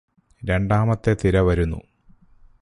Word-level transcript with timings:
രണ്ടാമത്തെ 0.41 1.13
തിര 1.23 1.39
വരുന്നു 1.39 1.79